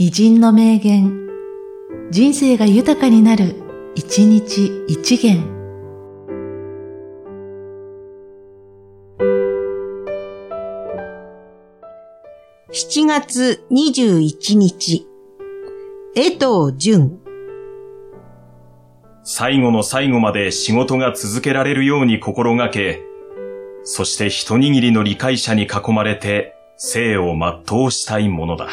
[0.00, 1.28] 偉人の名言、
[2.12, 3.56] 人生が豊かになる、
[3.96, 5.42] 一日一元。
[12.70, 15.04] 7月21日、
[16.14, 17.18] 江藤淳。
[19.24, 23.02] 最後の最後まで仕事が続けられるように心がけ、
[23.82, 28.68] そして一握りの理解者に囲まれて生を全うしたいものだ。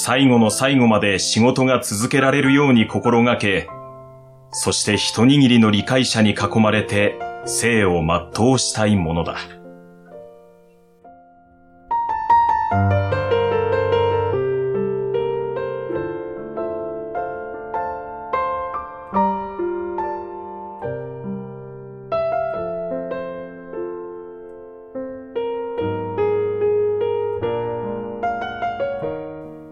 [0.00, 3.68] 最後の最後まで仕事が続けられるように心がけ、
[4.52, 9.57] そして一握りの理解者に囲まれて生を全うしたいものだ。